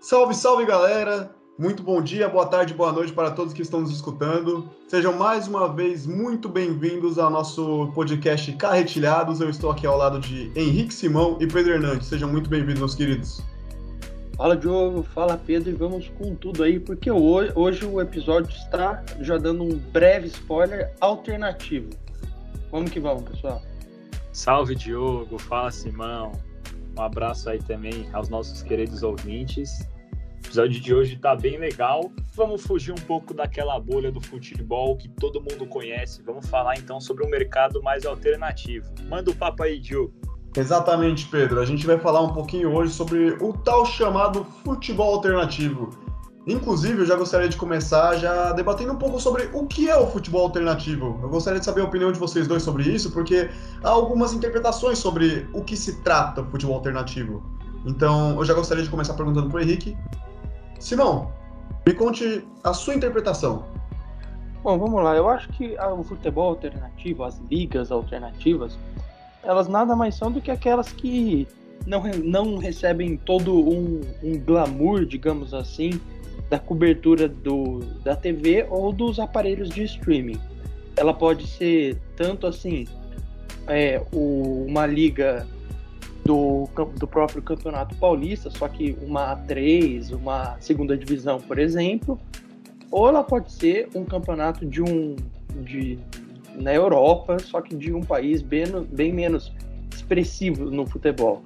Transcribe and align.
Salve, 0.00 0.32
salve 0.32 0.64
galera! 0.64 1.34
Muito 1.58 1.82
bom 1.82 2.00
dia, 2.00 2.28
boa 2.28 2.46
tarde, 2.46 2.72
boa 2.72 2.92
noite 2.92 3.12
para 3.12 3.32
todos 3.32 3.52
que 3.52 3.62
estão 3.62 3.80
nos 3.80 3.90
escutando. 3.90 4.70
Sejam 4.86 5.12
mais 5.12 5.48
uma 5.48 5.74
vez 5.74 6.06
muito 6.06 6.48
bem-vindos 6.48 7.18
ao 7.18 7.28
nosso 7.28 7.90
podcast 7.96 8.52
Carretilhados. 8.52 9.40
Eu 9.40 9.50
estou 9.50 9.72
aqui 9.72 9.84
ao 9.88 9.98
lado 9.98 10.20
de 10.20 10.52
Henrique 10.54 10.94
Simão 10.94 11.36
e 11.40 11.48
Pedro 11.48 11.72
Hernandes. 11.72 12.06
Sejam 12.06 12.30
muito 12.30 12.48
bem-vindos, 12.48 12.78
meus 12.78 12.94
queridos. 12.94 13.42
Fala 14.36 14.56
Diogo, 14.56 15.02
fala 15.02 15.36
Pedro 15.36 15.70
e 15.70 15.74
vamos 15.74 16.08
com 16.10 16.32
tudo 16.36 16.62
aí, 16.62 16.78
porque 16.78 17.10
hoje, 17.10 17.52
hoje 17.56 17.84
o 17.84 18.00
episódio 18.00 18.50
está 18.50 19.02
já 19.18 19.36
dando 19.36 19.64
um 19.64 19.76
breve 19.76 20.28
spoiler 20.28 20.94
alternativo. 21.00 21.90
Vamos 22.70 22.92
que 22.92 23.00
vamos, 23.00 23.24
pessoal. 23.28 23.60
Salve 24.32 24.76
Diogo, 24.76 25.40
fala 25.40 25.72
Simão. 25.72 26.30
Um 26.98 27.02
abraço 27.02 27.48
aí 27.48 27.62
também 27.62 28.08
aos 28.12 28.28
nossos 28.28 28.60
queridos 28.60 29.04
ouvintes. 29.04 29.88
O 30.12 30.46
episódio 30.48 30.80
de 30.80 30.92
hoje 30.92 31.16
tá 31.16 31.36
bem 31.36 31.56
legal. 31.56 32.10
Vamos 32.34 32.62
fugir 32.62 32.90
um 32.90 33.06
pouco 33.06 33.32
daquela 33.32 33.78
bolha 33.78 34.10
do 34.10 34.20
futebol 34.20 34.96
que 34.96 35.08
todo 35.08 35.40
mundo 35.40 35.64
conhece. 35.66 36.20
Vamos 36.22 36.48
falar 36.48 36.76
então 36.76 37.00
sobre 37.00 37.24
um 37.24 37.30
mercado 37.30 37.80
mais 37.82 38.04
alternativo. 38.04 38.92
Manda 39.08 39.30
o 39.30 39.34
papo 39.34 39.62
aí, 39.62 39.78
Diogo. 39.78 40.12
Exatamente, 40.56 41.28
Pedro. 41.28 41.60
A 41.60 41.64
gente 41.64 41.86
vai 41.86 41.98
falar 41.98 42.22
um 42.22 42.32
pouquinho 42.32 42.74
hoje 42.74 42.92
sobre 42.92 43.36
o 43.40 43.52
tal 43.52 43.86
chamado 43.86 44.44
futebol 44.64 45.14
alternativo. 45.14 46.07
Inclusive, 46.48 47.00
eu 47.00 47.04
já 47.04 47.14
gostaria 47.14 47.46
de 47.46 47.58
começar 47.58 48.16
já 48.16 48.52
debatendo 48.52 48.94
um 48.94 48.96
pouco 48.96 49.20
sobre 49.20 49.50
o 49.52 49.66
que 49.66 49.90
é 49.90 49.96
o 49.96 50.06
futebol 50.06 50.44
alternativo. 50.44 51.20
Eu 51.22 51.28
gostaria 51.28 51.60
de 51.60 51.64
saber 51.66 51.82
a 51.82 51.84
opinião 51.84 52.10
de 52.10 52.18
vocês 52.18 52.48
dois 52.48 52.62
sobre 52.62 52.84
isso, 52.84 53.12
porque 53.12 53.50
há 53.84 53.90
algumas 53.90 54.32
interpretações 54.32 54.98
sobre 54.98 55.46
o 55.52 55.62
que 55.62 55.76
se 55.76 56.00
trata 56.00 56.40
o 56.40 56.46
futebol 56.46 56.76
alternativo. 56.76 57.42
Então, 57.84 58.38
eu 58.38 58.44
já 58.46 58.54
gostaria 58.54 58.82
de 58.82 58.88
começar 58.88 59.12
perguntando 59.12 59.50
para 59.50 59.58
o 59.58 59.60
Henrique. 59.60 59.94
Simão, 60.80 61.30
me 61.86 61.92
conte 61.92 62.42
a 62.64 62.72
sua 62.72 62.94
interpretação. 62.94 63.66
Bom, 64.62 64.78
vamos 64.78 65.04
lá. 65.04 65.14
Eu 65.14 65.28
acho 65.28 65.50
que 65.50 65.76
o 65.78 66.02
futebol 66.02 66.48
alternativo, 66.48 67.24
as 67.24 67.38
ligas 67.50 67.92
alternativas, 67.92 68.78
elas 69.42 69.68
nada 69.68 69.94
mais 69.94 70.14
são 70.14 70.32
do 70.32 70.40
que 70.40 70.50
aquelas 70.50 70.90
que 70.90 71.46
não, 71.86 72.02
não 72.24 72.56
recebem 72.56 73.18
todo 73.18 73.54
um, 73.54 74.00
um 74.22 74.38
glamour, 74.38 75.04
digamos 75.04 75.52
assim, 75.52 76.00
da 76.48 76.58
cobertura 76.58 77.28
do, 77.28 77.80
da 78.02 78.16
TV 78.16 78.66
ou 78.70 78.92
dos 78.92 79.18
aparelhos 79.18 79.68
de 79.68 79.84
streaming. 79.84 80.38
Ela 80.96 81.14
pode 81.14 81.46
ser 81.46 81.98
tanto 82.16 82.46
assim 82.46 82.86
é, 83.66 84.02
o, 84.12 84.64
uma 84.66 84.86
liga 84.86 85.46
do, 86.24 86.68
do 86.98 87.06
próprio 87.06 87.42
Campeonato 87.42 87.94
Paulista, 87.96 88.50
só 88.50 88.68
que 88.68 88.96
uma 89.02 89.36
A3, 89.36 90.12
uma 90.12 90.56
segunda 90.60 90.96
divisão, 90.96 91.38
por 91.38 91.58
exemplo, 91.58 92.18
ou 92.90 93.08
ela 93.08 93.22
pode 93.22 93.52
ser 93.52 93.88
um 93.94 94.04
campeonato 94.04 94.66
de 94.66 94.82
um 94.82 95.16
de, 95.62 95.98
na 96.54 96.74
Europa, 96.74 97.38
só 97.38 97.60
que 97.60 97.74
de 97.74 97.92
um 97.92 98.02
país 98.02 98.42
bem, 98.42 98.64
bem 98.90 99.12
menos 99.12 99.52
expressivo 99.94 100.70
no 100.70 100.86
futebol. 100.86 101.42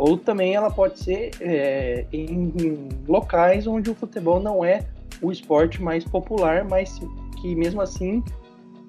Ou 0.00 0.16
também 0.16 0.54
ela 0.54 0.70
pode 0.70 0.98
ser 0.98 1.30
é, 1.40 2.06
em, 2.10 2.52
em, 2.58 2.88
locais 3.06 3.66
onde 3.66 3.90
o 3.90 3.94
futebol 3.94 4.40
não 4.40 4.64
é 4.64 4.86
o 5.20 5.30
esporte 5.30 5.82
mais 5.82 6.04
popular, 6.04 6.64
mas 6.64 6.98
que 7.40 7.54
mesmo 7.54 7.82
assim 7.82 8.24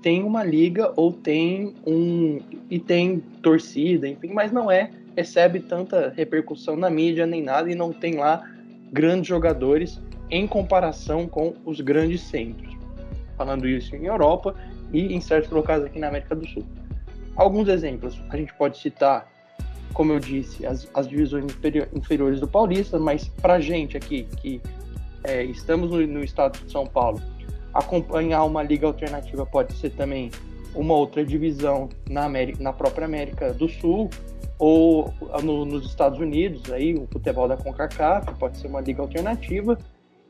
tem 0.02 0.24
uma 0.24 0.42
liga 0.42 0.94
ou 0.96 1.12
tem 1.12 1.76
um 1.86 2.40
e 2.70 2.80
tem 2.80 3.20
torcida, 3.44 4.08
enfim, 4.08 4.30
mas 4.34 4.54
não 4.54 4.72
é 4.72 4.90
recebe 5.16 5.60
tanta 5.60 6.14
repercussão 6.16 6.78
na 6.78 6.90
mídia 6.90 7.26
nem 7.26 7.44
nada 7.44 7.70
e 7.70 7.76
não 7.76 7.92
tem 7.92 8.16
lá 8.16 8.50
grandes 8.92 9.28
jogadores 9.28 10.00
em 10.30 10.48
comparação 10.48 11.28
com 11.28 11.54
os 11.66 11.82
grandes 11.82 12.22
centros. 12.22 12.74
Falando 13.38 13.68
isso 13.68 13.94
em 13.98 14.06
Europa 14.06 14.56
e 14.94 15.14
em 15.14 15.20
certos 15.20 15.52
locais 15.52 15.84
aqui 15.84 16.00
na 16.00 16.08
América 16.08 16.36
do 16.36 16.48
Sul. 16.48 16.64
Alguns 17.36 17.68
exemplos, 17.68 18.22
a 18.30 18.38
gente 18.38 18.54
pode 18.54 18.78
citar, 18.78 19.30
como 19.94 20.14
eu 20.14 20.20
disse, 20.20 20.66
as, 20.66 20.90
as 20.94 21.08
divisões 21.08 21.46
inferiores 21.94 22.40
do 22.40 22.48
Paulista, 22.48 23.00
mas 23.00 23.28
para 23.28 23.60
gente 23.60 23.98
aqui, 23.98 24.24
que 24.38 24.62
é, 25.24 25.44
estamos 25.44 25.92
no, 25.92 26.06
no 26.06 26.24
estado 26.24 26.60
de 26.64 26.72
São 26.72 26.86
Paulo, 26.86 27.22
acompanhar 27.74 28.44
uma 28.44 28.64
liga 28.64 28.88
alternativa 28.88 29.46
pode 29.46 29.74
ser 29.74 29.92
também 29.92 30.32
uma 30.76 30.94
outra 30.94 31.26
divisão 31.26 31.90
na, 32.10 32.26
América, 32.26 32.62
na 32.64 32.74
própria 32.74 33.06
América 33.06 33.54
do 33.54 33.68
Sul 33.68 34.10
ou 34.58 35.14
no, 35.44 35.66
nos 35.66 35.86
Estados 35.86 36.20
Unidos, 36.20 36.72
aí 36.72 36.94
o 36.94 37.08
futebol 37.12 37.48
da 37.48 37.58
CONCACAF 37.58 38.36
pode 38.36 38.58
ser 38.58 38.68
uma 38.68 38.80
liga 38.80 39.02
alternativa 39.02 39.78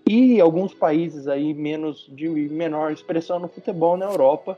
e 0.07 0.39
alguns 0.39 0.73
países 0.73 1.27
aí 1.27 1.53
menos 1.53 2.09
de 2.13 2.27
menor 2.29 2.91
expressão 2.91 3.39
no 3.39 3.47
futebol 3.47 3.97
na 3.97 4.05
Europa. 4.05 4.57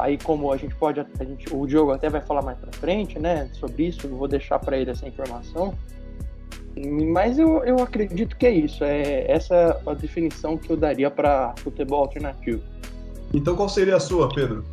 Aí 0.00 0.18
como 0.18 0.52
a 0.52 0.56
gente 0.56 0.74
pode, 0.74 1.00
a 1.00 1.24
gente, 1.24 1.54
o 1.54 1.66
Diogo 1.66 1.92
até 1.92 2.08
vai 2.08 2.20
falar 2.20 2.42
mais 2.42 2.58
para 2.58 2.72
frente, 2.72 3.18
né, 3.18 3.48
sobre 3.52 3.88
isso, 3.88 4.06
eu 4.06 4.16
vou 4.16 4.26
deixar 4.26 4.58
para 4.58 4.78
ele 4.78 4.90
essa 4.90 5.06
informação. 5.06 5.74
Mas 7.12 7.38
eu, 7.38 7.62
eu 7.64 7.76
acredito 7.82 8.36
que 8.36 8.46
é 8.46 8.50
isso, 8.50 8.84
é 8.84 9.30
essa 9.30 9.80
a 9.86 9.94
definição 9.94 10.56
que 10.56 10.70
eu 10.70 10.76
daria 10.76 11.10
para 11.10 11.54
futebol 11.58 12.02
alternativo. 12.02 12.62
Então 13.34 13.54
qual 13.54 13.68
seria 13.68 13.96
a 13.96 14.00
sua, 14.00 14.28
Pedro? 14.32 14.64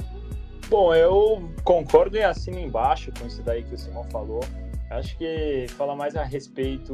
Bom, 0.69 0.93
eu 0.93 1.49
concordo 1.63 2.17
e 2.17 2.23
assino 2.23 2.59
embaixo 2.59 3.11
com 3.19 3.25
isso 3.25 3.41
daí 3.41 3.63
que 3.63 3.73
o 3.73 3.77
Simão 3.77 4.03
falou. 4.05 4.41
Acho 4.89 5.17
que 5.17 5.65
fala 5.69 5.95
mais 5.95 6.15
a 6.15 6.23
respeito 6.23 6.93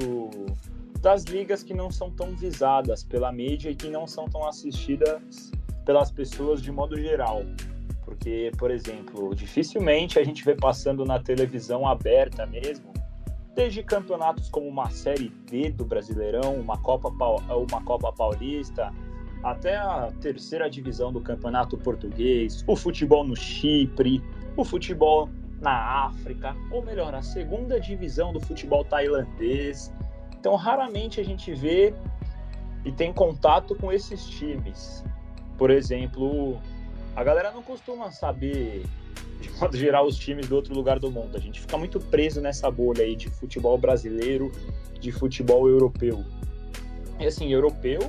das 1.00 1.26
ligas 1.26 1.64
que 1.64 1.74
não 1.74 1.92
são 1.92 2.10
tão 2.10 2.32
visadas 2.32 3.04
pela 3.04 3.32
mídia 3.32 3.70
e 3.70 3.76
que 3.76 3.90
não 3.90 4.08
são 4.08 4.26
tão 4.26 4.48
assistidas 4.48 5.52
pelas 5.86 6.12
pessoas 6.12 6.62
de 6.62 6.72
modo 6.72 7.00
geral. 7.00 7.44
Porque, 8.06 8.52
por 8.58 8.70
exemplo, 8.70 9.34
dificilmente 9.34 10.20
a 10.20 10.24
gente 10.24 10.44
vê 10.44 10.56
passando 10.56 11.06
na 11.06 11.20
televisão 11.20 11.88
aberta 11.88 12.46
mesmo, 12.46 12.94
desde 13.56 13.84
campeonatos 13.84 14.50
como 14.50 14.68
uma 14.68 14.90
Série 14.90 15.30
D 15.50 15.72
do 15.72 15.86
Brasileirão, 15.86 16.56
uma 16.56 16.78
Copa, 16.78 17.10
uma 17.10 17.82
Copa 17.84 18.12
Paulista, 18.12 18.92
até 19.44 19.76
a 19.76 20.12
terceira 20.22 20.70
divisão 20.70 21.12
do 21.12 21.22
Campeonato 21.22 21.78
Português, 21.78 22.64
o 22.68 22.76
futebol 22.76 23.24
no 23.24 23.36
Chipre, 23.36 24.24
o 24.58 24.64
futebol 24.64 25.30
na 25.62 26.06
África, 26.06 26.56
ou 26.72 26.84
melhor, 26.84 27.14
a 27.16 27.22
segunda 27.22 27.80
divisão 27.80 28.34
do 28.34 28.40
futebol 28.40 28.84
tailandês, 28.84 29.92
então, 30.44 30.58
raramente 30.58 31.22
a 31.22 31.24
gente 31.24 31.54
vê 31.54 31.96
e 32.84 32.92
tem 32.92 33.14
contato 33.14 33.74
com 33.76 33.94
esses 33.94 34.26
times. 34.26 35.02
Por 35.58 35.72
exemplo, 35.72 36.60
a 37.16 37.24
galera 37.24 37.52
não 37.52 37.62
costuma 37.62 38.12
saber, 38.12 38.84
de 39.40 39.52
modo 39.52 39.78
geral, 39.78 40.06
os 40.06 40.18
times 40.18 40.48
do 40.48 40.56
outro 40.56 40.74
lugar 40.74 41.00
do 41.00 41.12
mundo. 41.12 41.38
A 41.38 41.40
gente 41.40 41.62
fica 41.62 41.78
muito 41.78 42.00
preso 42.00 42.42
nessa 42.42 42.70
bolha 42.72 43.04
aí 43.04 43.16
de 43.16 43.30
futebol 43.30 43.78
brasileiro, 43.78 44.52
de 45.00 45.12
futebol 45.12 45.68
europeu. 45.68 46.24
E 47.20 47.26
assim, 47.26 47.52
europeu 47.52 48.00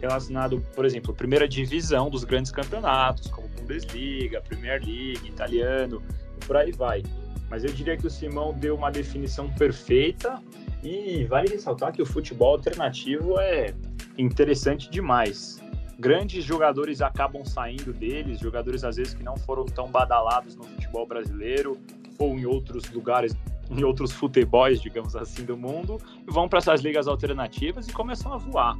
relacionado, 0.00 0.62
por 0.74 0.84
exemplo, 0.84 1.14
primeira 1.14 1.48
divisão 1.48 2.10
dos 2.10 2.24
grandes 2.24 2.52
campeonatos, 2.52 3.28
como 3.28 3.48
Bundesliga, 3.48 4.40
Premier 4.42 4.80
League, 4.84 5.26
italiano, 5.26 6.02
e 6.36 6.44
por 6.44 6.56
aí 6.56 6.72
vai. 6.72 7.02
Mas 7.48 7.64
eu 7.64 7.72
diria 7.72 7.96
que 7.96 8.06
o 8.06 8.10
Simão 8.10 8.52
deu 8.52 8.74
uma 8.74 8.90
definição 8.90 9.50
perfeita 9.52 10.42
e 10.82 11.24
vale 11.24 11.48
ressaltar 11.48 11.92
que 11.92 12.02
o 12.02 12.06
futebol 12.06 12.52
alternativo 12.56 13.38
é 13.40 13.72
interessante 14.18 14.90
demais. 14.90 15.60
Grandes 15.98 16.44
jogadores 16.44 17.00
acabam 17.00 17.44
saindo 17.44 17.92
deles, 17.92 18.38
jogadores 18.38 18.84
às 18.84 18.96
vezes 18.96 19.14
que 19.14 19.22
não 19.22 19.36
foram 19.36 19.64
tão 19.64 19.90
badalados 19.90 20.54
no 20.54 20.64
futebol 20.64 21.06
brasileiro 21.06 21.80
ou 22.18 22.38
em 22.38 22.44
outros 22.44 22.90
lugares, 22.90 23.34
em 23.70 23.82
outros 23.82 24.12
futebols, 24.12 24.80
digamos 24.80 25.16
assim, 25.16 25.44
do 25.44 25.56
mundo, 25.56 25.98
vão 26.26 26.48
para 26.48 26.58
essas 26.58 26.82
ligas 26.82 27.08
alternativas 27.08 27.88
e 27.88 27.92
começam 27.92 28.32
a 28.32 28.36
voar. 28.36 28.76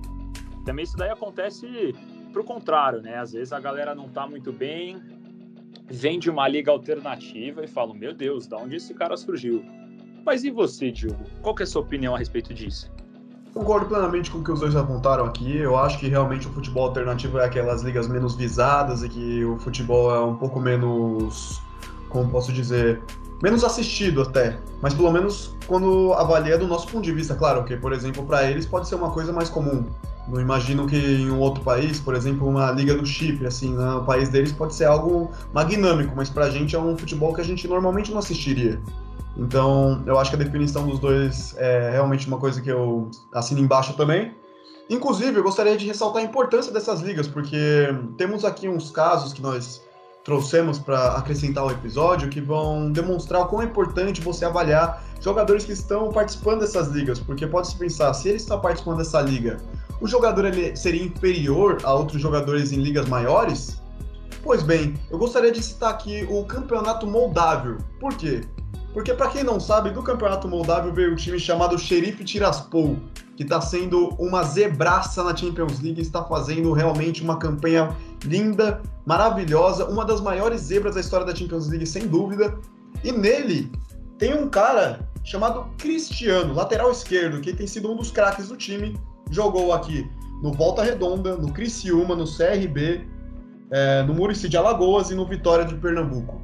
Também 0.66 0.84
isso 0.84 0.96
daí 0.96 1.10
acontece 1.10 1.94
pro 2.32 2.44
contrário, 2.44 3.00
né? 3.00 3.16
Às 3.16 3.32
vezes 3.32 3.52
a 3.52 3.60
galera 3.60 3.94
não 3.94 4.08
tá 4.08 4.26
muito 4.26 4.52
bem, 4.52 5.00
vem 5.88 6.18
de 6.18 6.28
uma 6.28 6.46
liga 6.46 6.70
alternativa 6.70 7.64
e 7.64 7.66
fala: 7.66 7.94
Meu 7.94 8.12
Deus, 8.12 8.46
da 8.46 8.58
onde 8.58 8.76
esse 8.76 8.92
cara 8.92 9.16
surgiu? 9.16 9.64
Mas 10.24 10.44
e 10.44 10.50
você, 10.50 10.90
Diogo? 10.90 11.24
Qual 11.40 11.54
é 11.58 11.62
a 11.62 11.66
sua 11.66 11.82
opinião 11.82 12.14
a 12.14 12.18
respeito 12.18 12.52
disso? 12.52 12.90
Concordo 13.56 13.86
plenamente 13.86 14.30
com 14.30 14.36
o 14.36 14.44
que 14.44 14.52
os 14.52 14.60
dois 14.60 14.76
apontaram 14.76 15.24
aqui. 15.24 15.56
Eu 15.56 15.78
acho 15.78 15.98
que 15.98 16.08
realmente 16.08 16.46
o 16.46 16.50
futebol 16.50 16.84
alternativo 16.84 17.38
é 17.38 17.46
aquelas 17.46 17.80
ligas 17.80 18.06
menos 18.06 18.34
visadas 18.34 19.02
e 19.02 19.08
que 19.08 19.46
o 19.46 19.56
futebol 19.56 20.14
é 20.14 20.20
um 20.20 20.36
pouco 20.36 20.60
menos, 20.60 21.62
como 22.10 22.28
posso 22.28 22.52
dizer, 22.52 23.00
menos 23.42 23.64
assistido 23.64 24.20
até. 24.20 24.58
Mas 24.82 24.92
pelo 24.92 25.10
menos 25.10 25.56
quando 25.66 26.12
avalia 26.12 26.58
do 26.58 26.66
nosso 26.66 26.86
ponto 26.86 27.02
de 27.02 27.12
vista, 27.12 27.34
claro, 27.34 27.64
que 27.64 27.74
por 27.78 27.94
exemplo 27.94 28.26
para 28.26 28.44
eles 28.44 28.66
pode 28.66 28.86
ser 28.88 28.96
uma 28.96 29.10
coisa 29.10 29.32
mais 29.32 29.48
comum. 29.48 29.86
Não 30.28 30.38
imagino 30.38 30.86
que 30.86 30.98
em 30.98 31.30
um 31.30 31.40
outro 31.40 31.64
país, 31.64 31.98
por 31.98 32.14
exemplo, 32.14 32.46
uma 32.46 32.70
liga 32.72 32.94
do 32.94 33.06
Chipre, 33.06 33.46
assim, 33.46 33.70
no 33.70 34.00
né, 34.00 34.04
país 34.06 34.28
deles 34.28 34.52
pode 34.52 34.74
ser 34.74 34.84
algo 34.84 35.30
magnâmico, 35.54 36.12
mas 36.14 36.28
pra 36.28 36.50
gente 36.50 36.76
é 36.76 36.78
um 36.78 36.94
futebol 36.94 37.32
que 37.32 37.40
a 37.40 37.44
gente 37.44 37.66
normalmente 37.66 38.10
não 38.10 38.18
assistiria. 38.18 38.78
Então, 39.36 40.02
eu 40.06 40.18
acho 40.18 40.30
que 40.30 40.36
a 40.36 40.38
definição 40.38 40.86
dos 40.86 40.98
dois 40.98 41.54
é 41.58 41.90
realmente 41.90 42.26
uma 42.26 42.38
coisa 42.38 42.60
que 42.60 42.70
eu 42.70 43.10
assino 43.32 43.60
embaixo 43.60 43.94
também. 43.94 44.34
Inclusive, 44.88 45.36
eu 45.38 45.42
gostaria 45.42 45.76
de 45.76 45.86
ressaltar 45.86 46.22
a 46.22 46.24
importância 46.24 46.72
dessas 46.72 47.00
ligas, 47.00 47.26
porque 47.26 47.88
temos 48.16 48.44
aqui 48.44 48.68
uns 48.68 48.90
casos 48.90 49.32
que 49.32 49.42
nós 49.42 49.82
trouxemos 50.24 50.78
para 50.78 51.16
acrescentar 51.16 51.64
o 51.64 51.70
episódio 51.70 52.28
que 52.28 52.40
vão 52.40 52.90
demonstrar 52.90 53.42
o 53.42 53.46
quão 53.46 53.62
é 53.62 53.64
importante 53.64 54.20
você 54.20 54.44
avaliar 54.44 55.02
jogadores 55.20 55.64
que 55.64 55.72
estão 55.72 56.10
participando 56.10 56.60
dessas 56.60 56.88
ligas, 56.88 57.20
porque 57.20 57.46
pode 57.46 57.68
se 57.68 57.76
pensar, 57.76 58.12
se 58.12 58.28
ele 58.28 58.36
está 58.36 58.58
participando 58.58 58.98
dessa 58.98 59.20
liga, 59.20 59.58
o 60.00 60.06
jogador 60.08 60.44
ele 60.46 60.74
seria 60.74 61.04
inferior 61.04 61.78
a 61.84 61.94
outros 61.94 62.20
jogadores 62.20 62.72
em 62.72 62.80
ligas 62.80 63.08
maiores? 63.08 63.80
Pois 64.42 64.62
bem, 64.62 64.94
eu 65.10 65.18
gostaria 65.18 65.50
de 65.50 65.62
citar 65.62 65.90
aqui 65.90 66.26
o 66.30 66.44
Campeonato 66.44 67.06
Moldável. 67.06 67.78
Por 68.00 68.14
quê? 68.14 68.42
Porque, 68.96 69.12
para 69.12 69.28
quem 69.28 69.44
não 69.44 69.60
sabe, 69.60 69.90
do 69.90 70.02
Campeonato 70.02 70.48
Moldável 70.48 70.90
veio 70.90 71.12
um 71.12 71.16
time 71.16 71.38
chamado 71.38 71.78
Xerife 71.78 72.24
Tiraspol, 72.24 72.96
que 73.36 73.42
está 73.42 73.60
sendo 73.60 74.08
uma 74.18 74.42
zebraça 74.42 75.22
na 75.22 75.36
Champions 75.36 75.82
League, 75.82 76.00
está 76.00 76.24
fazendo 76.24 76.72
realmente 76.72 77.22
uma 77.22 77.38
campanha 77.38 77.94
linda, 78.24 78.80
maravilhosa, 79.04 79.84
uma 79.84 80.02
das 80.02 80.22
maiores 80.22 80.62
zebras 80.62 80.94
da 80.94 81.02
história 81.02 81.26
da 81.26 81.34
Champions 81.34 81.68
League, 81.68 81.84
sem 81.84 82.06
dúvida. 82.08 82.58
E 83.04 83.12
nele 83.12 83.70
tem 84.16 84.32
um 84.32 84.48
cara 84.48 85.06
chamado 85.22 85.68
Cristiano, 85.76 86.54
lateral 86.54 86.90
esquerdo, 86.90 87.42
que 87.42 87.52
tem 87.52 87.66
sido 87.66 87.92
um 87.92 87.96
dos 87.96 88.10
craques 88.10 88.48
do 88.48 88.56
time. 88.56 88.98
Jogou 89.30 89.74
aqui 89.74 90.10
no 90.42 90.54
Volta 90.54 90.82
Redonda, 90.82 91.36
no 91.36 91.52
Criciúma, 91.52 92.16
no 92.16 92.24
CRB, 92.24 93.06
é, 93.70 94.02
no 94.04 94.14
Murici 94.14 94.48
de 94.48 94.56
Alagoas 94.56 95.10
e 95.10 95.14
no 95.14 95.26
Vitória 95.26 95.66
de 95.66 95.74
Pernambuco. 95.74 96.40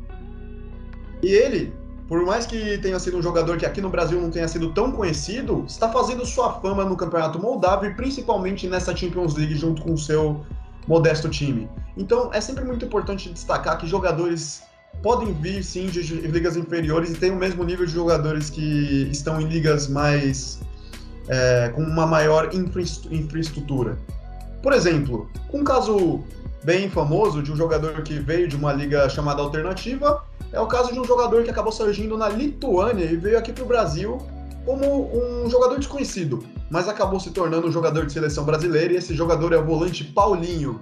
E 1.22 1.28
ele 1.28 1.80
por 2.12 2.26
mais 2.26 2.44
que 2.44 2.76
tenha 2.76 2.98
sido 2.98 3.16
um 3.16 3.22
jogador 3.22 3.56
que 3.56 3.64
aqui 3.64 3.80
no 3.80 3.88
Brasil 3.88 4.20
não 4.20 4.30
tenha 4.30 4.46
sido 4.46 4.68
tão 4.74 4.92
conhecido, 4.92 5.64
está 5.66 5.90
fazendo 5.90 6.26
sua 6.26 6.60
fama 6.60 6.84
no 6.84 6.94
Campeonato 6.94 7.38
Moldavo 7.38 7.86
e 7.86 7.94
principalmente 7.94 8.68
nessa 8.68 8.94
Champions 8.94 9.34
League 9.34 9.54
junto 9.54 9.80
com 9.80 9.94
o 9.94 9.98
seu 9.98 10.44
modesto 10.86 11.30
time. 11.30 11.70
Então 11.96 12.28
é 12.30 12.38
sempre 12.38 12.66
muito 12.66 12.84
importante 12.84 13.30
destacar 13.30 13.78
que 13.78 13.86
jogadores 13.86 14.62
podem 15.02 15.32
vir 15.32 15.64
sim 15.64 15.86
de 15.86 16.02
ligas 16.02 16.54
inferiores 16.54 17.12
e 17.12 17.14
têm 17.14 17.30
o 17.30 17.36
mesmo 17.36 17.64
nível 17.64 17.86
de 17.86 17.92
jogadores 17.92 18.50
que 18.50 19.08
estão 19.10 19.40
em 19.40 19.46
ligas 19.46 19.88
mais 19.88 20.60
é, 21.28 21.70
com 21.74 21.80
uma 21.80 22.06
maior 22.06 22.50
infraestrutura. 22.52 23.96
Por 24.62 24.74
exemplo, 24.74 25.30
um 25.50 25.64
caso 25.64 26.22
bem 26.62 26.90
famoso 26.90 27.42
de 27.42 27.50
um 27.50 27.56
jogador 27.56 28.02
que 28.02 28.18
veio 28.18 28.46
de 28.46 28.54
uma 28.54 28.70
liga 28.70 29.08
chamada 29.08 29.40
Alternativa 29.40 30.22
é 30.52 30.60
o 30.60 30.66
caso 30.66 30.92
de 30.92 31.00
um 31.00 31.04
jogador 31.04 31.42
que 31.44 31.50
acabou 31.50 31.72
surgindo 31.72 32.16
na 32.16 32.28
Lituânia 32.28 33.04
e 33.04 33.16
veio 33.16 33.38
aqui 33.38 33.52
para 33.52 33.64
o 33.64 33.66
Brasil 33.66 34.18
como 34.66 35.10
um 35.16 35.50
jogador 35.50 35.78
desconhecido, 35.78 36.44
mas 36.70 36.88
acabou 36.88 37.18
se 37.18 37.30
tornando 37.30 37.66
um 37.66 37.72
jogador 37.72 38.06
de 38.06 38.12
seleção 38.12 38.44
brasileira 38.44 38.92
e 38.92 38.96
esse 38.96 39.14
jogador 39.14 39.52
é 39.52 39.58
o 39.58 39.64
volante 39.64 40.04
Paulinho, 40.04 40.78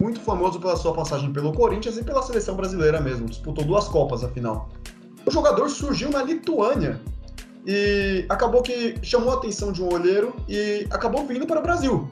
muito 0.00 0.20
famoso 0.20 0.58
pela 0.60 0.76
sua 0.76 0.94
passagem 0.94 1.32
pelo 1.32 1.52
Corinthians 1.52 1.98
e 1.98 2.02
pela 2.02 2.22
seleção 2.22 2.54
brasileira 2.56 3.00
mesmo, 3.00 3.26
disputou 3.26 3.64
duas 3.64 3.88
Copas 3.88 4.24
afinal. 4.24 4.70
O 5.26 5.30
jogador 5.30 5.68
surgiu 5.68 6.10
na 6.10 6.22
Lituânia 6.22 7.00
e 7.66 8.24
acabou 8.28 8.62
que 8.62 8.94
chamou 9.02 9.32
a 9.32 9.34
atenção 9.34 9.72
de 9.72 9.82
um 9.82 9.92
olheiro 9.92 10.34
e 10.48 10.86
acabou 10.90 11.26
vindo 11.26 11.46
para 11.46 11.58
o 11.58 11.62
Brasil. 11.62 12.08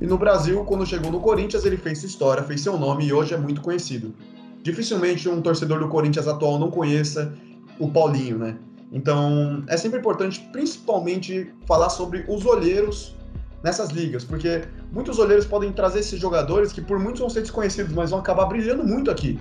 E 0.00 0.06
no 0.06 0.18
Brasil, 0.18 0.64
quando 0.64 0.86
chegou 0.86 1.10
no 1.10 1.20
Corinthians, 1.20 1.64
ele 1.64 1.76
fez 1.76 1.98
sua 2.00 2.08
história, 2.08 2.42
fez 2.42 2.60
seu 2.60 2.78
nome 2.78 3.06
e 3.06 3.12
hoje 3.12 3.34
é 3.34 3.36
muito 3.36 3.60
conhecido 3.60 4.14
dificilmente 4.62 5.28
um 5.28 5.42
torcedor 5.42 5.80
do 5.80 5.88
Corinthians 5.88 6.28
atual 6.28 6.58
não 6.58 6.70
conheça 6.70 7.32
o 7.78 7.90
Paulinho, 7.90 8.38
né? 8.38 8.56
Então, 8.92 9.64
é 9.68 9.76
sempre 9.76 9.98
importante, 9.98 10.46
principalmente, 10.52 11.52
falar 11.66 11.88
sobre 11.88 12.24
os 12.28 12.44
olheiros 12.44 13.16
nessas 13.62 13.90
ligas, 13.90 14.24
porque 14.24 14.62
muitos 14.92 15.18
olheiros 15.18 15.46
podem 15.46 15.72
trazer 15.72 16.00
esses 16.00 16.20
jogadores 16.20 16.72
que 16.72 16.80
por 16.80 16.98
muitos 16.98 17.20
vão 17.20 17.30
ser 17.30 17.40
desconhecidos, 17.40 17.92
mas 17.92 18.10
vão 18.10 18.18
acabar 18.18 18.46
brilhando 18.46 18.84
muito 18.84 19.10
aqui. 19.10 19.38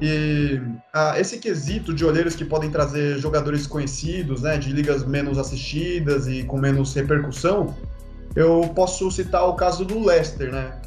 E 0.00 0.60
ah, 0.92 1.18
esse 1.20 1.38
quesito 1.38 1.92
de 1.92 2.04
olheiros 2.04 2.34
que 2.34 2.44
podem 2.44 2.70
trazer 2.70 3.18
jogadores 3.18 3.66
conhecidos, 3.66 4.42
né, 4.42 4.56
de 4.56 4.72
ligas 4.72 5.04
menos 5.04 5.38
assistidas 5.38 6.26
e 6.26 6.42
com 6.44 6.58
menos 6.58 6.94
repercussão, 6.94 7.74
eu 8.34 8.62
posso 8.74 9.10
citar 9.10 9.46
o 9.48 9.54
caso 9.54 9.84
do 9.84 10.04
Leicester, 10.04 10.50
né? 10.50 10.80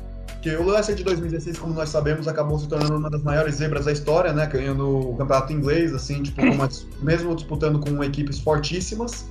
Porque 0.46 0.58
o 0.58 0.64
Leicester 0.64 0.94
de 0.94 1.04
2016, 1.04 1.58
como 1.58 1.74
nós 1.74 1.90
sabemos, 1.90 2.28
acabou 2.28 2.60
se 2.60 2.68
tornando 2.68 2.98
uma 2.98 3.10
das 3.10 3.24
maiores 3.24 3.56
zebras 3.56 3.86
da 3.86 3.92
história, 3.92 4.32
né? 4.32 4.46
Ganhando 4.46 5.10
o 5.10 5.18
campeonato 5.18 5.52
inglês, 5.52 5.92
assim, 5.92 6.22
tipo, 6.22 6.40
uma, 6.40 6.70
mesmo 7.02 7.34
disputando 7.34 7.80
com 7.80 8.04
equipes 8.04 8.38
fortíssimas, 8.38 9.26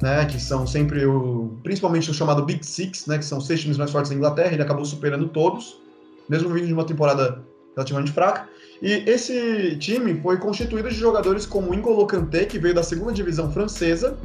né? 0.00 0.24
Que 0.26 0.40
são 0.40 0.64
sempre 0.64 1.04
o. 1.04 1.58
Principalmente 1.64 2.08
o 2.08 2.14
chamado 2.14 2.44
Big 2.44 2.64
Six, 2.64 3.06
né? 3.06 3.18
Que 3.18 3.24
são 3.24 3.40
seis 3.40 3.62
times 3.62 3.76
mais 3.76 3.90
fortes 3.90 4.10
da 4.10 4.16
Inglaterra, 4.16 4.52
ele 4.52 4.62
acabou 4.62 4.84
superando 4.84 5.26
todos, 5.26 5.82
mesmo 6.28 6.50
vindo 6.50 6.68
de 6.68 6.72
uma 6.72 6.84
temporada 6.84 7.42
relativamente 7.74 8.12
fraca. 8.12 8.48
E 8.80 8.92
esse 9.10 9.74
time 9.80 10.20
foi 10.20 10.36
constituído 10.36 10.88
de 10.88 10.94
jogadores 10.94 11.46
como 11.46 11.74
N'Golo 11.74 12.06
Kanté, 12.06 12.44
que 12.44 12.60
veio 12.60 12.76
da 12.76 12.84
segunda 12.84 13.12
divisão 13.12 13.50
francesa. 13.50 14.16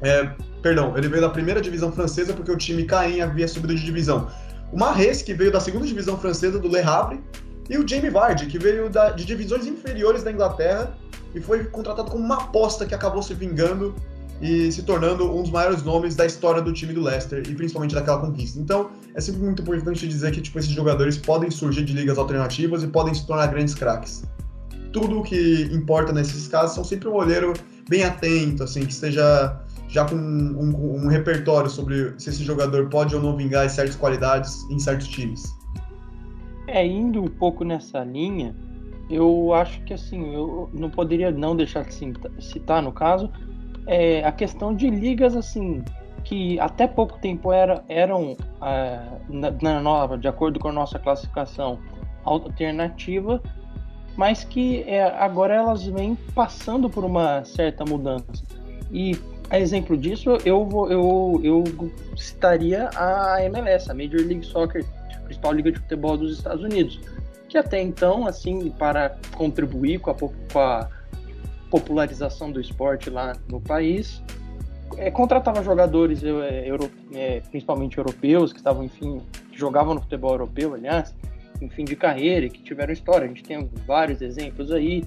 É, 0.00 0.30
perdão, 0.62 0.96
ele 0.96 1.08
veio 1.08 1.20
da 1.20 1.28
primeira 1.28 1.60
divisão 1.60 1.92
francesa 1.92 2.32
porque 2.32 2.50
o 2.50 2.56
time 2.56 2.84
Caen 2.84 3.20
havia 3.20 3.46
subido 3.46 3.74
de 3.74 3.84
divisão 3.84 4.26
o 4.72 4.78
Marres, 4.78 5.20
que 5.22 5.34
veio 5.34 5.52
da 5.52 5.60
segunda 5.60 5.86
divisão 5.86 6.16
francesa 6.16 6.58
do 6.58 6.66
Le 6.66 6.80
Havre, 6.80 7.20
e 7.68 7.78
o 7.78 7.86
Jamie 7.86 8.10
Vardy, 8.10 8.46
que 8.46 8.58
veio 8.58 8.88
da, 8.90 9.10
de 9.10 9.24
divisões 9.24 9.66
inferiores 9.66 10.22
da 10.22 10.32
Inglaterra 10.32 10.96
e 11.34 11.40
foi 11.40 11.64
contratado 11.64 12.10
como 12.10 12.24
uma 12.24 12.36
aposta 12.36 12.84
que 12.84 12.94
acabou 12.94 13.22
se 13.22 13.34
vingando 13.34 13.94
e 14.40 14.72
se 14.72 14.82
tornando 14.82 15.30
um 15.32 15.42
dos 15.42 15.50
maiores 15.50 15.82
nomes 15.82 16.16
da 16.16 16.26
história 16.26 16.60
do 16.60 16.72
time 16.72 16.92
do 16.92 17.00
Leicester 17.00 17.42
e 17.48 17.54
principalmente 17.54 17.94
daquela 17.94 18.18
conquista. 18.18 18.58
Então, 18.58 18.90
é 19.14 19.20
sempre 19.20 19.40
muito 19.40 19.62
importante 19.62 20.08
dizer 20.08 20.32
que 20.32 20.40
tipo, 20.40 20.58
esses 20.58 20.70
jogadores 20.70 21.16
podem 21.16 21.50
surgir 21.50 21.84
de 21.84 21.92
ligas 21.92 22.18
alternativas 22.18 22.82
e 22.82 22.88
podem 22.88 23.14
se 23.14 23.24
tornar 23.26 23.46
grandes 23.46 23.74
craques. 23.74 24.24
Tudo 24.92 25.20
o 25.20 25.22
que 25.22 25.70
importa 25.72 26.12
nesses 26.12 26.48
casos 26.48 26.74
são 26.74 26.84
sempre 26.84 27.08
um 27.08 27.14
olheiro 27.14 27.52
bem 27.88 28.02
atento, 28.02 28.64
assim, 28.64 28.84
que 28.84 28.92
esteja 28.92 29.61
já 29.92 30.06
com 30.06 30.16
um, 30.16 31.04
um, 31.04 31.08
repertório 31.08 31.68
sobre 31.68 32.14
se 32.18 32.30
esse 32.30 32.42
jogador 32.42 32.88
pode 32.88 33.14
ou 33.14 33.20
não 33.20 33.36
vingar 33.36 33.68
certas 33.68 33.94
qualidades 33.94 34.68
em 34.70 34.78
certos 34.78 35.06
times. 35.08 35.54
É, 36.66 36.84
indo 36.86 37.22
um 37.22 37.28
pouco 37.28 37.62
nessa 37.62 38.02
linha, 38.02 38.56
eu 39.10 39.52
acho 39.52 39.82
que 39.84 39.92
assim, 39.92 40.32
eu 40.34 40.70
não 40.72 40.88
poderia 40.88 41.30
não 41.30 41.54
deixar 41.54 41.84
de 41.84 41.94
citar, 42.40 42.82
no 42.82 42.90
caso, 42.90 43.30
é, 43.86 44.24
a 44.24 44.32
questão 44.32 44.74
de 44.74 44.88
ligas 44.88 45.36
assim, 45.36 45.84
que 46.24 46.58
até 46.58 46.86
pouco 46.86 47.18
tempo 47.18 47.52
era, 47.52 47.84
eram, 47.86 48.34
é, 48.62 48.98
na, 49.28 49.50
na 49.60 49.80
nova, 49.82 50.16
de 50.16 50.26
acordo 50.26 50.58
com 50.58 50.68
a 50.68 50.72
nossa 50.72 50.98
classificação, 50.98 51.78
alternativa, 52.24 53.42
mas 54.16 54.42
que 54.42 54.84
é, 54.86 55.02
agora 55.02 55.54
elas 55.54 55.84
vêm 55.84 56.14
passando 56.34 56.88
por 56.88 57.04
uma 57.04 57.44
certa 57.44 57.84
mudança. 57.84 58.42
E 58.90 59.18
a 59.52 59.60
exemplo 59.60 59.98
disso, 59.98 60.38
eu, 60.46 60.66
eu, 60.88 61.40
eu 61.44 61.64
citaria 62.16 62.88
a 62.96 63.44
MLS, 63.44 63.90
a 63.90 63.92
Major 63.92 64.22
League 64.26 64.46
Soccer, 64.46 64.82
a 65.14 65.20
principal 65.20 65.52
liga 65.52 65.70
de 65.70 65.78
futebol 65.78 66.16
dos 66.16 66.38
Estados 66.38 66.64
Unidos, 66.64 66.98
que 67.50 67.58
até 67.58 67.82
então, 67.82 68.26
assim, 68.26 68.70
para 68.70 69.14
contribuir 69.36 70.00
com 70.00 70.10
a, 70.10 70.14
com 70.14 70.58
a 70.58 70.88
popularização 71.70 72.50
do 72.50 72.62
esporte 72.62 73.10
lá 73.10 73.34
no 73.46 73.60
país, 73.60 74.22
é, 74.96 75.10
contratava 75.10 75.62
jogadores 75.62 76.24
é, 76.24 76.66
euro, 76.66 76.90
é, 77.12 77.42
principalmente 77.50 77.98
europeus, 77.98 78.54
que 78.54 78.58
estavam, 78.58 78.82
enfim, 78.82 79.20
que 79.50 79.58
jogavam 79.58 79.92
no 79.92 80.00
futebol 80.00 80.30
europeu, 80.30 80.72
aliás, 80.72 81.14
em 81.60 81.68
fim 81.68 81.84
de 81.84 81.94
carreira, 81.94 82.48
que 82.48 82.62
tiveram 82.62 82.90
história. 82.90 83.26
A 83.26 83.28
gente 83.28 83.42
tem 83.42 83.70
vários 83.86 84.22
exemplos 84.22 84.72
aí. 84.72 85.04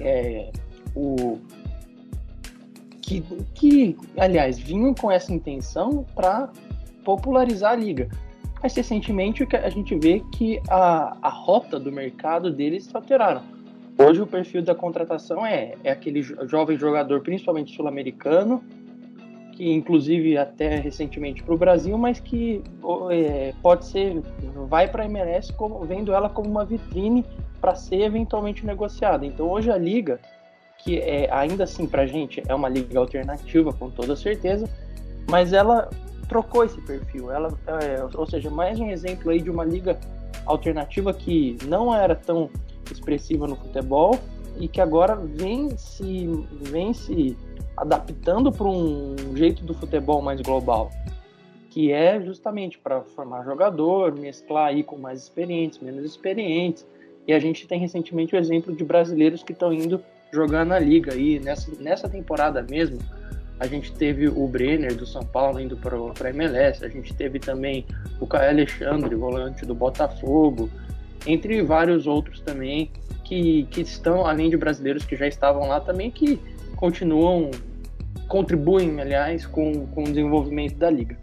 É, 0.00 0.50
o 0.96 1.38
que, 3.08 3.22
que 3.54 3.96
aliás, 4.18 4.58
vinham 4.58 4.92
com 4.92 5.10
essa 5.10 5.32
intenção 5.32 6.04
para 6.14 6.50
popularizar 7.02 7.72
a 7.72 7.76
liga. 7.76 8.08
Mas 8.62 8.74
recentemente 8.76 9.46
a 9.56 9.70
gente 9.70 9.96
vê 9.96 10.22
que 10.32 10.60
a, 10.68 11.16
a 11.22 11.28
rota 11.30 11.80
do 11.80 11.90
mercado 11.90 12.52
deles 12.52 12.84
se 12.84 12.94
alteraram. 12.94 13.42
Hoje 13.96 14.20
o 14.20 14.26
perfil 14.26 14.62
da 14.62 14.74
contratação 14.74 15.44
é, 15.46 15.74
é 15.82 15.90
aquele 15.90 16.22
jovem 16.22 16.78
jogador, 16.78 17.20
principalmente 17.20 17.74
sul-americano, 17.74 18.62
que 19.52 19.72
inclusive 19.72 20.36
até 20.36 20.76
recentemente 20.76 21.42
para 21.42 21.54
o 21.54 21.58
Brasil, 21.58 21.96
mas 21.96 22.20
que 22.20 22.62
é, 23.10 23.54
pode 23.62 23.86
ser, 23.86 24.22
vai 24.68 24.86
para 24.86 25.04
a 25.04 25.06
MLS 25.06 25.52
como, 25.52 25.80
vendo 25.80 26.12
ela 26.12 26.28
como 26.28 26.48
uma 26.48 26.64
vitrine 26.64 27.24
para 27.60 27.74
ser 27.74 28.02
eventualmente 28.02 28.66
negociada. 28.66 29.24
Então 29.24 29.48
hoje 29.48 29.70
a 29.70 29.78
liga 29.78 30.20
que 30.88 30.98
é, 31.00 31.28
ainda 31.30 31.64
assim 31.64 31.86
para 31.86 32.04
a 32.04 32.06
gente 32.06 32.42
é 32.48 32.54
uma 32.54 32.66
liga 32.66 32.98
alternativa 32.98 33.74
com 33.74 33.90
toda 33.90 34.16
certeza, 34.16 34.66
mas 35.30 35.52
ela 35.52 35.90
trocou 36.26 36.64
esse 36.64 36.80
perfil. 36.80 37.30
Ela, 37.30 37.52
é, 37.66 38.02
ou 38.16 38.26
seja, 38.26 38.48
mais 38.48 38.80
um 38.80 38.88
exemplo 38.88 39.30
aí 39.30 39.38
de 39.38 39.50
uma 39.50 39.66
liga 39.66 40.00
alternativa 40.46 41.12
que 41.12 41.58
não 41.66 41.94
era 41.94 42.14
tão 42.14 42.48
expressiva 42.90 43.46
no 43.46 43.54
futebol, 43.54 44.18
e 44.58 44.66
que 44.66 44.80
agora 44.80 45.14
vem 45.14 45.76
se, 45.76 46.26
vem 46.62 46.94
se 46.94 47.36
adaptando 47.76 48.50
para 48.50 48.66
um 48.66 49.14
jeito 49.36 49.62
do 49.62 49.74
futebol 49.74 50.22
mais 50.22 50.40
global, 50.40 50.90
que 51.68 51.92
é 51.92 52.18
justamente 52.18 52.78
para 52.78 53.02
formar 53.02 53.44
jogador, 53.44 54.18
mesclar 54.18 54.68
aí 54.68 54.82
com 54.82 54.96
mais 54.96 55.24
experientes, 55.24 55.80
menos 55.80 56.02
experientes. 56.02 56.84
E 57.26 57.32
a 57.34 57.38
gente 57.38 57.68
tem 57.68 57.78
recentemente 57.78 58.34
o 58.34 58.38
exemplo 58.38 58.74
de 58.74 58.82
brasileiros 58.82 59.42
que 59.42 59.52
estão 59.52 59.70
indo 59.70 60.02
jogar 60.32 60.64
na 60.64 60.78
liga 60.78 61.12
aí 61.12 61.38
nessa, 61.38 61.70
nessa 61.80 62.08
temporada 62.08 62.64
mesmo. 62.68 62.98
A 63.60 63.66
gente 63.66 63.92
teve 63.92 64.28
o 64.28 64.46
Brenner 64.46 64.94
do 64.94 65.04
São 65.04 65.22
Paulo 65.22 65.58
indo 65.58 65.76
para 65.76 65.96
a 65.96 66.30
MLS, 66.30 66.84
a 66.84 66.88
gente 66.88 67.12
teve 67.14 67.40
também 67.40 67.84
o 68.20 68.26
Caio 68.26 68.50
Alexandre, 68.50 69.14
volante 69.16 69.66
do 69.66 69.74
Botafogo, 69.74 70.70
entre 71.26 71.60
vários 71.62 72.06
outros 72.06 72.40
também 72.40 72.90
que, 73.24 73.64
que 73.64 73.80
estão, 73.80 74.24
além 74.24 74.48
de 74.48 74.56
brasileiros 74.56 75.04
que 75.04 75.16
já 75.16 75.26
estavam 75.26 75.66
lá 75.66 75.80
também, 75.80 76.10
que 76.10 76.40
continuam, 76.76 77.50
contribuem, 78.28 79.00
aliás, 79.00 79.44
com, 79.44 79.86
com 79.88 80.02
o 80.02 80.06
desenvolvimento 80.06 80.76
da 80.76 80.88
liga. 80.88 81.18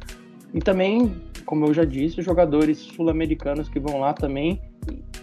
E 0.53 0.59
também, 0.59 1.15
como 1.45 1.65
eu 1.65 1.73
já 1.73 1.85
disse, 1.85 2.21
jogadores 2.21 2.77
sul-americanos 2.79 3.69
que 3.69 3.79
vão 3.79 3.99
lá 3.99 4.13
também 4.13 4.61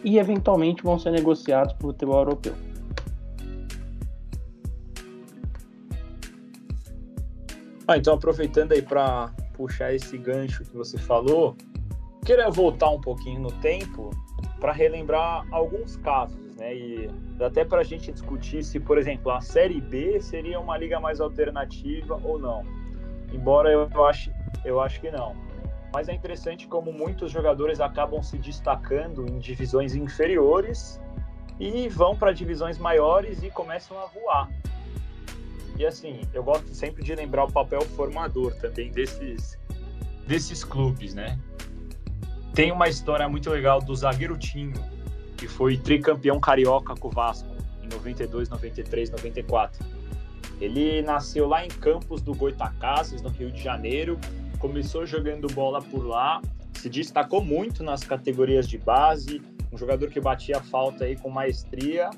e, 0.03 0.13
e 0.13 0.19
eventualmente 0.19 0.83
vão 0.83 0.99
ser 0.99 1.11
negociados 1.11 1.75
para 1.75 1.87
o 1.87 1.91
futebol 1.91 2.19
europeu. 2.19 2.55
Ah, 7.87 7.97
então 7.97 8.15
aproveitando 8.15 8.73
aí 8.73 8.83
para 8.83 9.33
puxar 9.55 9.93
esse 9.93 10.17
gancho 10.17 10.65
que 10.65 10.77
você 10.77 10.97
falou, 10.97 11.57
queria 12.25 12.49
voltar 12.49 12.91
um 12.91 13.01
pouquinho 13.01 13.41
no 13.41 13.53
tempo 13.61 14.11
para 14.61 14.73
relembrar 14.73 15.45
alguns 15.51 15.97
casos, 15.97 16.55
né? 16.57 16.75
E 16.75 17.11
até 17.41 17.65
para 17.65 17.81
a 17.81 17.85
gente 17.85 18.13
discutir 18.13 18.63
se, 18.63 18.79
por 18.79 18.99
exemplo, 18.99 19.33
a 19.33 19.41
Série 19.41 19.81
B 19.81 20.21
seria 20.21 20.61
uma 20.61 20.79
liga 20.79 21.01
mais 21.01 21.21
alternativa 21.21 22.21
ou 22.23 22.39
não. 22.39 22.65
Embora 23.33 23.71
eu 23.71 24.05
ache, 24.05 24.33
eu 24.65 24.81
acho 24.81 25.01
que 25.01 25.11
não. 25.11 25.35
Mas 25.93 26.09
é 26.09 26.15
interessante 26.15 26.69
como 26.69 26.93
muitos 26.93 27.33
jogadores 27.33 27.81
acabam 27.81 28.23
se 28.23 28.39
destacando 28.39 29.27
em 29.29 29.39
divisões 29.39 29.95
inferiores 29.95 31.01
e 31.59 31.89
vão 31.89 32.17
para 32.17 32.33
divisões 32.33 32.79
maiores 32.79 33.43
e 33.43 33.51
começam 33.51 33.99
a 33.99 34.07
voar. 34.07 34.49
E 35.77 35.87
assim, 35.87 36.21
eu 36.33 36.43
gosto 36.43 36.75
sempre 36.75 37.03
de 37.03 37.15
lembrar 37.15 37.45
o 37.45 37.53
papel 37.53 37.81
formador 37.83 38.55
também 38.57 38.91
desses, 38.91 39.59
desses 40.27 40.63
clubes, 40.63 41.15
né? 41.15 41.39
Tem 42.55 42.71
uma 42.71 42.89
história 42.89 43.29
muito 43.29 43.49
legal 43.51 43.81
do 43.81 43.95
zagueiro 43.95 44.37
Tinho, 44.37 44.75
que 45.37 45.49
foi 45.49 45.77
tricampeão 45.77 46.39
carioca 46.39 46.95
com 46.95 47.09
o 47.09 47.11
Vasco 47.11 47.49
em 47.83 47.89
92, 47.89 48.49
93, 48.51 49.11
94. 49.11 49.85
Ele 50.61 51.03
nasceu 51.03 51.49
lá 51.49 51.65
em 51.65 51.69
Campos 51.69 52.21
do 52.23 52.35
Goitacazes, 52.35 53.23
no 53.23 53.31
Rio 53.31 53.51
de 53.51 53.61
Janeiro, 53.61 54.19
começou 54.59 55.05
jogando 55.07 55.49
bola 55.49 55.83
por 55.83 56.07
lá, 56.07 56.41
se 56.75 56.89
destacou 56.89 57.43
muito 57.43 57.83
nas 57.83 58.05
categorias 58.05 58.69
de 58.69 58.79
base, 58.79 59.43
um 59.73 59.79
jogador 59.79 60.09
que 60.11 60.21
batia 60.21 60.61
falta 60.61 61.05
aí 61.05 61.17
com 61.17 61.31
maestria 61.31 62.11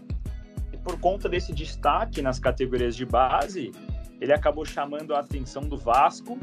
por 0.85 1.01
conta 1.01 1.29
desse 1.29 1.53
destaque 1.53 2.21
nas 2.21 2.39
categorias 2.39 2.95
de 2.95 3.07
base, 3.07 3.73
ele 4.21 4.33
acabou 4.33 4.67
chamando 4.67 5.15
a 5.15 5.21
atenção 5.21 5.63
do 5.63 5.79
Vasco 5.79 6.39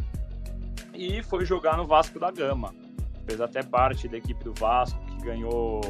e 0.93 1.21
foi 1.21 1.45
jogar 1.45 1.77
no 1.77 1.85
Vasco 1.85 2.19
da 2.19 2.31
Gama. 2.31 2.73
Fez 3.25 3.39
até 3.39 3.61
parte 3.61 4.07
da 4.07 4.17
equipe 4.17 4.43
do 4.43 4.53
Vasco 4.53 4.99
que 5.05 5.23
ganhou 5.23 5.81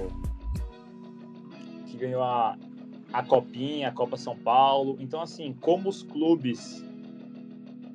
que 1.88 1.98
ganhou 1.98 2.24
a, 2.24 2.58
a 3.12 3.24
Copinha, 3.24 3.88
a 3.88 3.92
Copa 3.92 4.18
São 4.18 4.36
Paulo. 4.36 4.98
Então 5.00 5.22
assim, 5.22 5.54
como 5.54 5.90
os 5.90 6.04
clubes 6.04 6.86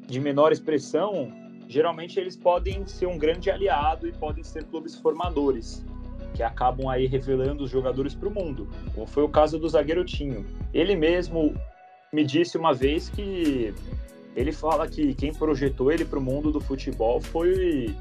de 0.07 0.19
menor 0.19 0.53
expressão, 0.53 1.31
geralmente 1.69 2.19
eles 2.19 2.35
podem 2.35 2.87
ser 2.87 3.07
um 3.07 3.19
grande 3.19 3.51
aliado 3.51 4.09
e 4.09 4.13
podem 4.13 4.43
ser 4.43 4.65
clubes 4.65 4.97
formadores 4.97 5.85
que 6.37 6.43
acabam 6.43 6.89
aí 6.89 7.07
revelando 7.07 7.65
os 7.65 7.71
jogadores 7.71 8.15
para 8.15 8.29
o 8.29 8.31
mundo, 8.31 8.69
como 8.95 9.07
foi 9.07 9.23
o 9.23 9.29
caso 9.29 9.59
do 9.59 9.67
zagueiro 9.67 10.05
Tinho. 10.05 10.45
Ele 10.73 10.95
mesmo 10.95 11.55
me 12.13 12.25
disse 12.25 12.59
uma 12.59 12.75
vez 12.75 13.09
que 13.09 13.75
ele 14.37 14.53
fala 14.53 14.87
que 14.87 15.15
quem 15.15 15.33
projetou 15.33 15.91
ele 15.91 16.05
para 16.05 16.19
o 16.19 16.23
mundo 16.23 16.53
do 16.53 16.61
futebol 16.61 17.21
foi 17.21 17.97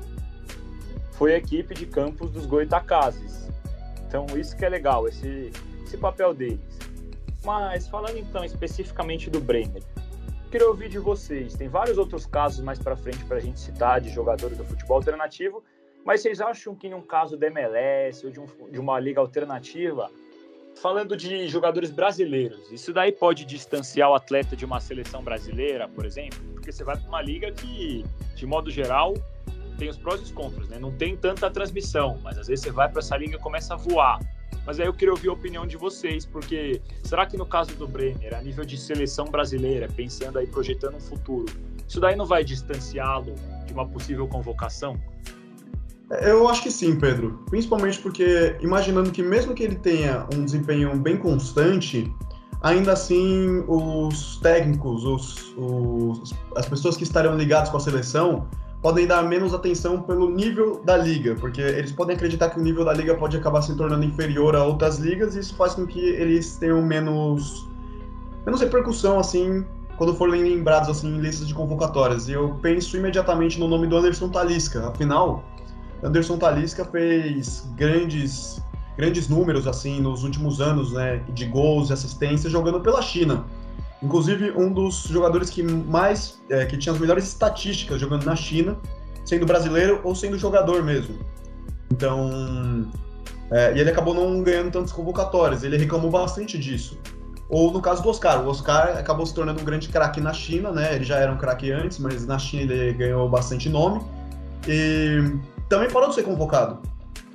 foi 1.14 1.34
a 1.34 1.38
equipe 1.38 1.74
de 1.74 1.86
campos 1.86 2.30
dos 2.30 2.46
Goitacazes. 2.46 3.50
Então 4.06 4.26
isso 4.38 4.56
que 4.58 4.66
é 4.66 4.70
legal, 4.70 5.08
esse, 5.08 5.50
esse 5.86 5.98
papel 5.98 6.34
deles. 6.34 6.78
Mas 7.46 7.88
falando 7.88 8.18
então 8.18 8.44
especificamente 8.44 9.30
do 9.30 9.40
Brenner, 9.40 9.82
queria 10.52 10.68
ouvir 10.68 10.90
de 10.90 11.00
vocês. 11.00 11.54
Tem 11.54 11.70
vários 11.70 11.98
outros 11.98 12.26
casos 12.26 12.60
mais 12.60 12.80
para 12.80 12.98
frente 12.98 13.24
para 13.24 13.38
a 13.38 13.40
gente 13.40 13.62
citar 13.62 14.02
de 14.02 14.10
jogadores 14.10 14.58
do 14.58 14.66
futebol 14.66 14.98
alternativo, 14.98 15.64
mas 16.06 16.22
vocês 16.22 16.40
acham 16.40 16.76
que 16.76 16.88
em 16.88 16.94
um 16.94 17.02
caso 17.02 17.36
da 17.36 17.48
MLS 17.48 18.26
ou 18.26 18.32
de, 18.32 18.40
um, 18.40 18.46
de 18.70 18.80
uma 18.80 19.00
liga 19.00 19.20
alternativa, 19.20 20.12
falando 20.76 21.18
de 21.18 21.48
jogadores 21.48 21.90
brasileiros, 21.90 22.72
isso 22.72 22.94
daí 22.94 23.12
pode 23.12 23.44
distanciar 23.44 24.12
o 24.12 24.14
atleta 24.14 24.56
de 24.56 24.64
uma 24.64 24.80
seleção 24.80 25.24
brasileira, 25.24 25.88
por 25.88 26.06
exemplo? 26.06 26.40
Porque 26.54 26.72
você 26.72 26.84
vai 26.84 26.96
para 26.96 27.08
uma 27.08 27.22
liga 27.22 27.52
que, 27.52 28.06
de 28.36 28.46
modo 28.46 28.70
geral, 28.70 29.16
tem 29.80 29.90
os 29.90 29.98
prós 29.98 30.20
e 30.22 30.24
os 30.24 30.32
contras, 30.32 30.70
né? 30.70 30.78
Não 30.78 30.92
tem 30.92 31.18
tanta 31.18 31.50
transmissão, 31.50 32.20
mas 32.22 32.38
às 32.38 32.48
vezes 32.48 32.64
você 32.64 32.72
vai 32.72 32.88
para 32.88 33.00
essa 33.00 33.18
liga 33.18 33.36
e 33.36 33.40
começa 33.40 33.74
a 33.74 33.78
voar. 33.78 34.20
Mas 34.66 34.80
aí 34.80 34.86
eu 34.86 34.94
queria 34.94 35.12
ouvir 35.12 35.30
a 35.30 35.34
opinião 35.34 35.66
de 35.66 35.78
vocês, 35.78 36.26
porque 36.26 36.82
será 37.04 37.26
que 37.26 37.38
no 37.38 37.46
caso 37.46 37.76
do 37.76 37.88
Brenner, 37.88 38.36
a 38.36 38.42
nível 38.42 38.66
de 38.66 38.78
seleção 38.78 39.26
brasileira, 39.26 39.88
pensando 39.96 40.40
aí, 40.40 40.48
projetando 40.48 40.96
um 40.96 41.00
futuro, 41.00 41.46
isso 41.88 42.00
daí 42.00 42.16
não 42.16 42.26
vai 42.26 42.44
distanciá-lo 42.44 43.36
de 43.66 43.74
uma 43.74 43.88
possível 43.88 44.28
convocação? 44.28 45.00
Eu 46.10 46.48
acho 46.48 46.62
que 46.62 46.72
sim, 46.72 46.96
Pedro. 46.98 47.40
Principalmente 47.50 48.00
porque, 48.00 48.56
imaginando 48.62 49.12
que 49.12 49.24
mesmo 49.24 49.54
que 49.54 49.64
ele 49.64 49.76
tenha 49.76 50.28
um 50.34 50.44
desempenho 50.44 50.96
bem 50.96 51.18
constante, 51.18 52.14
ainda 52.62 52.94
assim 52.94 53.64
os 53.68 54.38
técnicos, 54.38 55.04
os, 55.04 55.56
os, 55.58 56.34
as 56.56 56.68
pessoas 56.68 56.96
que 56.96 57.04
estarão 57.04 57.36
ligadas 57.36 57.70
com 57.70 57.78
a 57.78 57.80
seleção 57.80 58.48
podem 58.82 59.08
dar 59.08 59.24
menos 59.24 59.52
atenção 59.52 60.00
pelo 60.04 60.30
nível 60.30 60.80
da 60.86 60.96
liga, 60.96 61.34
porque 61.36 61.60
eles 61.60 61.92
podem 61.92 62.16
acreditar 62.16 62.50
que 62.50 62.60
o 62.60 62.62
nível 62.62 62.86
da 62.86 62.94
liga 62.94 63.16
pode 63.16 63.36
acabar 63.36 63.64
se 63.64 63.76
tornando 63.76 64.06
inferior 64.06 64.56
a 64.56 64.64
outras 64.64 65.00
ligas 65.00 65.36
e 65.36 65.40
isso 65.40 65.56
faz 65.56 65.74
com 65.74 65.88
que 65.88 66.00
eles 66.00 66.58
tenham 66.58 66.82
menos 66.84 67.68
menos 68.46 68.62
repercussão 68.62 69.18
assim 69.18 69.66
quando 69.98 70.14
forem 70.14 70.44
lembrados 70.44 70.88
assim 70.90 71.16
em 71.16 71.20
listas 71.20 71.48
de 71.48 71.54
convocatórias. 71.56 72.28
E 72.28 72.34
eu 72.34 72.60
penso 72.62 72.96
imediatamente 72.96 73.60
no 73.60 73.68
nome 73.68 73.88
do 73.88 73.98
Anderson 73.98 74.30
Talisca. 74.30 74.90
Afinal, 74.90 75.44
Anderson 76.04 76.38
Talisca 76.38 76.86
fez 76.86 77.68
grandes 77.76 78.62
grandes 78.98 79.28
números 79.28 79.68
assim 79.68 80.00
nos 80.00 80.24
últimos 80.24 80.62
anos, 80.62 80.94
né, 80.94 81.22
de 81.34 81.46
gols 81.46 81.90
e 81.90 81.94
assistências 81.94 82.52
jogando 82.52 82.80
pela 82.80 83.02
China. 83.02 83.46
Inclusive 84.02 84.52
um 84.52 84.72
dos 84.72 85.04
jogadores 85.04 85.50
que 85.50 85.64
mais 85.64 86.40
é, 86.50 86.66
que 86.66 86.78
tinha 86.78 86.94
as 86.94 87.00
melhores 87.00 87.26
estatísticas 87.26 88.00
jogando 88.00 88.24
na 88.24 88.36
China, 88.36 88.78
sendo 89.26 89.46
brasileiro 89.46 90.00
ou 90.04 90.16
sendo 90.16 90.38
jogador 90.38 90.84
mesmo. 90.84 91.16
Então, 91.92 92.90
é, 93.52 93.76
e 93.76 93.80
ele 93.80 93.90
acabou 93.90 94.14
não 94.14 94.42
ganhando 94.44 94.72
tantas 94.72 94.92
convocatórias. 94.92 95.64
Ele 95.64 95.78
reclamou 95.78 96.12
bastante 96.12 96.58
disso. 96.58 96.98
Ou 97.50 97.72
no 97.72 97.82
caso 97.82 98.02
do 98.02 98.10
Oscar, 98.10 98.44
o 98.44 98.50
Oscar 98.50 98.98
acabou 98.98 99.26
se 99.26 99.34
tornando 99.34 99.62
um 99.62 99.66
grande 99.66 99.88
craque 99.90 100.20
na 100.20 100.34
China, 100.34 100.72
né? 100.72 100.96
Ele 100.96 101.04
já 101.04 101.18
era 101.18 101.32
um 101.32 101.38
craque 101.38 101.72
antes, 101.72 102.00
mas 102.00 102.26
na 102.26 102.40
China 102.40 102.74
ele 102.74 102.94
ganhou 102.94 103.30
bastante 103.30 103.70
nome. 103.70 104.02
E 104.68 105.32
também 105.70 105.90
parou 105.90 106.10
de 106.10 106.16
ser 106.16 106.24
convocado. 106.24 106.80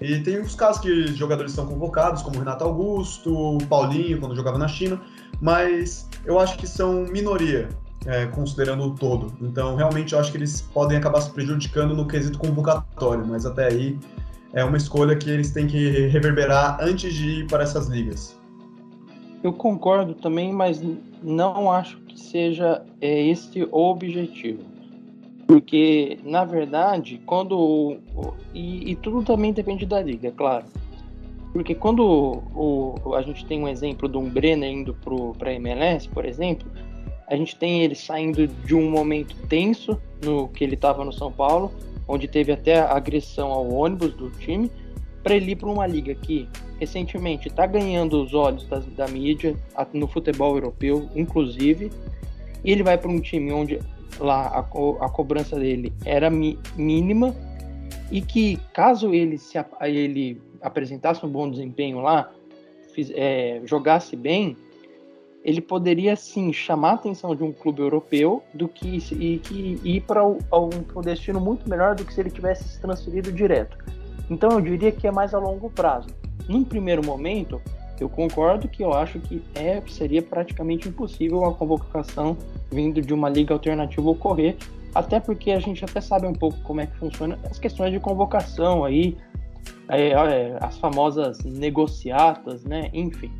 E 0.00 0.18
tem 0.20 0.40
os 0.40 0.54
casos 0.54 0.80
que 0.80 1.08
jogadores 1.08 1.52
são 1.52 1.66
convocados, 1.66 2.22
como 2.22 2.38
Renato 2.38 2.64
Augusto, 2.64 3.58
Paulinho, 3.68 4.18
quando 4.18 4.34
jogava 4.34 4.56
na 4.56 4.66
China, 4.66 5.00
mas 5.40 6.08
eu 6.24 6.38
acho 6.38 6.56
que 6.56 6.66
são 6.66 7.04
minoria, 7.04 7.68
é, 8.06 8.24
considerando 8.26 8.84
o 8.84 8.94
todo. 8.94 9.30
Então, 9.42 9.76
realmente, 9.76 10.14
eu 10.14 10.18
acho 10.18 10.30
que 10.30 10.38
eles 10.38 10.62
podem 10.62 10.96
acabar 10.96 11.20
se 11.20 11.30
prejudicando 11.30 11.94
no 11.94 12.06
quesito 12.06 12.38
convocatório, 12.38 13.26
mas 13.26 13.44
até 13.44 13.66
aí 13.66 13.98
é 14.54 14.64
uma 14.64 14.78
escolha 14.78 15.14
que 15.14 15.28
eles 15.28 15.50
têm 15.50 15.66
que 15.66 16.06
reverberar 16.06 16.78
antes 16.80 17.12
de 17.12 17.40
ir 17.40 17.46
para 17.46 17.62
essas 17.62 17.86
ligas. 17.86 18.38
Eu 19.42 19.52
concordo 19.52 20.14
também, 20.14 20.52
mas 20.52 20.82
não 21.22 21.70
acho 21.70 21.98
que 22.00 22.18
seja 22.18 22.82
é, 23.00 23.26
esse 23.26 23.62
o 23.70 23.90
objetivo. 23.90 24.69
Porque, 25.50 26.16
na 26.22 26.44
verdade, 26.44 27.20
quando. 27.26 27.98
E, 28.54 28.92
e, 28.92 28.94
tudo 28.94 29.24
também 29.24 29.52
depende 29.52 29.84
da 29.84 30.00
liga, 30.00 30.28
é 30.28 30.30
claro. 30.30 30.64
Porque 31.52 31.74
quando 31.74 32.04
o, 32.54 32.94
o, 33.04 33.14
a 33.16 33.22
gente 33.22 33.44
tem 33.44 33.60
um 33.60 33.66
exemplo 33.66 34.08
de 34.08 34.16
um 34.16 34.30
Brenner 34.30 34.70
indo 34.70 34.96
para 35.36 35.50
a 35.50 35.54
MLS, 35.54 36.08
por 36.08 36.24
exemplo, 36.24 36.70
a 37.26 37.34
gente 37.34 37.56
tem 37.56 37.82
ele 37.82 37.96
saindo 37.96 38.46
de 38.46 38.76
um 38.76 38.88
momento 38.88 39.34
tenso 39.48 40.00
no 40.24 40.46
que 40.46 40.62
ele 40.62 40.74
estava 40.74 41.04
no 41.04 41.12
São 41.12 41.32
Paulo, 41.32 41.72
onde 42.06 42.28
teve 42.28 42.52
até 42.52 42.78
agressão 42.78 43.50
ao 43.50 43.68
ônibus 43.72 44.14
do 44.14 44.30
time, 44.30 44.70
para 45.20 45.34
ele 45.34 45.50
ir 45.50 45.56
para 45.56 45.68
uma 45.68 45.84
liga 45.84 46.14
que 46.14 46.48
recentemente 46.78 47.48
está 47.48 47.66
ganhando 47.66 48.22
os 48.22 48.34
olhos 48.34 48.68
da, 48.68 48.78
da 48.78 49.08
mídia 49.08 49.56
no 49.92 50.06
futebol 50.06 50.54
europeu, 50.54 51.10
inclusive, 51.16 51.90
e 52.62 52.70
ele 52.70 52.84
vai 52.84 52.96
para 52.96 53.10
um 53.10 53.18
time 53.18 53.52
onde 53.52 53.80
lá 54.18 54.46
a, 54.48 54.62
co 54.62 54.98
a 55.00 55.08
cobrança 55.08 55.58
dele 55.58 55.92
era 56.04 56.30
mínima 56.30 57.34
e 58.10 58.20
que 58.20 58.56
caso 58.72 59.14
ele 59.14 59.38
se 59.38 59.58
ele 59.82 60.40
apresentasse 60.60 61.24
um 61.24 61.28
bom 61.28 61.50
desempenho 61.50 62.00
lá, 62.00 62.30
fiz, 62.94 63.10
é, 63.14 63.60
jogasse 63.64 64.16
bem, 64.16 64.56
ele 65.42 65.60
poderia 65.60 66.16
sim 66.16 66.52
chamar 66.52 66.90
a 66.90 66.94
atenção 66.94 67.34
de 67.34 67.42
um 67.42 67.52
clube 67.52 67.80
europeu 67.80 68.42
do 68.52 68.68
que 68.68 68.98
e 69.12 69.38
que 69.38 69.80
ir 69.82 70.02
para 70.02 70.26
um, 70.26 70.38
um 70.94 71.00
destino 71.00 71.40
muito 71.40 71.68
melhor 71.68 71.94
do 71.94 72.04
que 72.04 72.12
se 72.12 72.20
ele 72.20 72.30
tivesse 72.30 72.68
se 72.68 72.80
transferido 72.80 73.32
direto. 73.32 73.78
Então 74.28 74.50
eu 74.50 74.60
diria 74.60 74.92
que 74.92 75.06
é 75.06 75.10
mais 75.10 75.32
a 75.34 75.38
longo 75.38 75.70
prazo. 75.70 76.08
Num 76.48 76.62
primeiro 76.62 77.04
momento, 77.04 77.60
eu 77.98 78.08
concordo 78.08 78.68
que 78.68 78.82
eu 78.82 78.92
acho 78.92 79.18
que 79.20 79.42
é, 79.54 79.80
seria 79.88 80.22
praticamente 80.22 80.88
impossível 80.88 81.44
a 81.44 81.54
convocação 81.54 82.36
vindo 82.70 83.00
de 83.00 83.12
uma 83.12 83.28
liga 83.28 83.54
alternativa 83.54 84.08
ocorrer, 84.08 84.56
até 84.94 85.20
porque 85.20 85.50
a 85.50 85.60
gente 85.60 85.84
até 85.84 86.00
sabe 86.00 86.26
um 86.26 86.32
pouco 86.32 86.58
como 86.62 86.80
é 86.80 86.86
que 86.86 86.96
funciona 86.96 87.38
as 87.48 87.58
questões 87.58 87.92
de 87.92 88.00
convocação 88.00 88.84
aí, 88.84 89.16
é, 89.88 90.10
é, 90.10 90.58
as 90.60 90.78
famosas 90.78 91.38
negociatas, 91.44 92.64
né? 92.64 92.90
Enfim. 92.92 93.30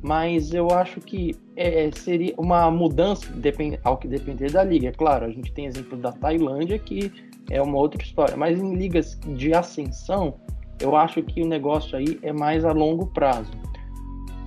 Mas 0.00 0.54
eu 0.54 0.70
acho 0.70 1.00
que 1.00 1.34
é, 1.56 1.90
seria 1.92 2.32
uma 2.38 2.70
mudança 2.70 3.30
depend, 3.32 3.80
ao 3.82 3.96
que 3.96 4.06
depender 4.06 4.50
da 4.52 4.62
liga. 4.62 4.88
É 4.88 4.92
claro, 4.92 5.26
a 5.26 5.30
gente 5.30 5.52
tem 5.52 5.66
exemplo 5.66 5.98
da 5.98 6.12
Tailândia 6.12 6.78
que 6.78 7.12
é 7.50 7.60
uma 7.60 7.76
outra 7.78 8.02
história, 8.02 8.36
mas 8.36 8.60
em 8.60 8.74
ligas 8.74 9.18
de 9.26 9.52
ascensão, 9.52 10.34
eu 10.80 10.94
acho 10.94 11.22
que 11.22 11.42
o 11.42 11.46
negócio 11.46 11.98
aí 11.98 12.18
é 12.22 12.32
mais 12.32 12.64
a 12.64 12.72
longo 12.72 13.06
prazo. 13.06 13.50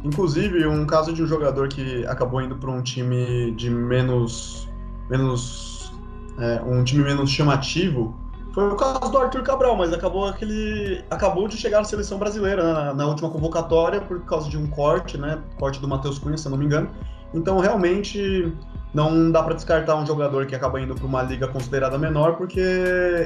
Inclusive, 0.04 0.66
um 0.68 0.86
caso 0.86 1.14
de 1.14 1.22
um 1.22 1.28
jogador 1.28 1.68
que 1.68 2.06
acabou 2.08 2.42
indo 2.42 2.56
para 2.56 2.72
um 2.72 2.82
time 2.82 3.52
de 3.52 3.70
menos. 3.70 4.68
menos. 5.10 5.94
É, 6.40 6.62
um 6.64 6.84
time 6.84 7.04
menos 7.04 7.30
chamativo 7.30 8.16
foi 8.54 8.68
o 8.68 8.76
caso 8.76 9.10
do 9.10 9.18
Arthur 9.18 9.44
Cabral, 9.44 9.78
mas 9.78 9.94
acabou 9.94 10.26
aquele. 10.26 11.04
acabou 11.10 11.48
de 11.48 11.56
chegar 11.56 11.80
à 11.80 11.84
seleção 11.86 12.18
brasileira 12.20 12.64
né, 12.64 12.74
na, 12.74 12.94
na, 12.94 13.08
última 13.08 13.30
convocatória 13.30 14.02
por 14.02 14.20
causa 14.22 14.50
de 14.50 14.58
um 14.58 14.68
corte, 14.68 15.18
né? 15.18 15.42
Corte 15.58 15.80
do 15.80 15.88
Matheus 15.88 16.20
Cunha, 16.20 16.38
se 16.38 16.48
eu 16.48 16.52
não 16.52 16.58
me 16.58 16.66
engano. 16.66 16.90
Então 17.34 17.60
realmente 17.60 18.52
não 18.94 19.32
dá 19.32 19.42
para 19.42 19.54
descartar 19.54 19.96
um 19.96 20.06
jogador 20.06 20.46
que 20.48 20.54
acaba 20.54 20.82
indo 20.82 20.94
para 20.94 21.06
uma 21.06 21.22
liga 21.22 21.48
considerada 21.48 21.98
menor, 21.98 22.36
porque 22.36 22.60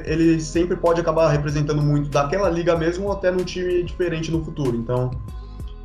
ele 0.05 0.39
sempre 0.39 0.75
pode 0.75 1.01
acabar 1.01 1.29
representando 1.29 1.81
muito 1.81 2.07
daquela 2.11 2.47
liga 2.47 2.75
mesmo 2.77 3.05
ou 3.05 3.11
até 3.11 3.31
num 3.31 3.43
time 3.43 3.81
diferente 3.81 4.31
no 4.31 4.45
futuro. 4.45 4.77
Então 4.77 5.09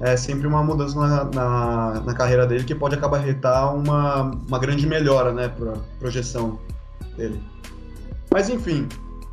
é 0.01 0.17
sempre 0.17 0.47
uma 0.47 0.63
mudança 0.63 0.99
na, 0.99 1.25
na, 1.25 2.01
na 2.01 2.15
carreira 2.15 2.47
dele 2.47 2.65
que 2.65 2.75
pode 2.75 2.95
acabar 2.95 3.19
retar 3.19 3.75
uma, 3.75 4.31
uma 4.49 4.59
grande 4.59 4.87
melhora, 4.87 5.33
né, 5.33 5.49
para 5.49 5.75
projeção 5.99 6.59
dele. 7.17 7.41
Mas 8.33 8.49
enfim, 8.49 8.89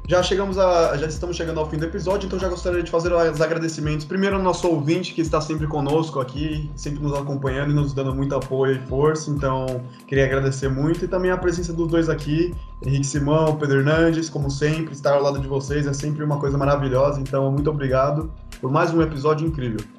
já 0.08 0.24
chegamos 0.24 0.58
a, 0.58 0.96
já 0.96 1.06
estamos 1.06 1.36
chegando 1.36 1.60
ao 1.60 1.70
fim 1.70 1.78
do 1.78 1.86
episódio, 1.86 2.28
então 2.28 2.40
já 2.40 2.48
gostaria 2.48 2.82
de 2.82 2.90
fazer 2.90 3.14
os 3.14 3.42
agradecimentos. 3.42 4.06
Primeiro 4.06 4.38
ao 4.38 4.42
nosso 4.42 4.68
ouvinte 4.68 5.14
que 5.14 5.22
está 5.22 5.42
sempre 5.42 5.68
conosco 5.68 6.20
aqui, 6.20 6.72
sempre 6.76 7.02
nos 7.02 7.14
acompanhando 7.14 7.72
e 7.72 7.74
nos 7.74 7.94
dando 7.94 8.16
muito 8.16 8.34
apoio 8.34 8.76
e 8.76 8.80
força. 8.88 9.30
Então 9.30 9.82
queria 10.08 10.26
agradecer 10.26 10.70
muito 10.70 11.04
e 11.04 11.08
também 11.08 11.30
a 11.30 11.38
presença 11.38 11.74
dos 11.74 11.90
dois 11.90 12.08
aqui, 12.08 12.56
Henrique 12.86 13.06
Simão, 13.06 13.58
Pedro 13.58 13.80
Hernandes, 13.80 14.30
como 14.30 14.50
sempre, 14.50 14.94
estar 14.94 15.14
ao 15.14 15.22
lado 15.22 15.40
de 15.40 15.48
vocês 15.48 15.86
é 15.86 15.94
sempre 15.94 16.24
uma 16.24 16.40
coisa 16.40 16.58
maravilhosa. 16.58 17.20
Então 17.20 17.52
muito 17.52 17.70
obrigado 17.70 18.32
por 18.62 18.72
mais 18.72 18.94
um 18.94 19.02
episódio 19.02 19.46
incrível. 19.46 19.97